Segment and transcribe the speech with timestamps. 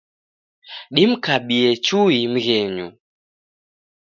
[0.95, 2.87] Dimkabie chui mghenyu.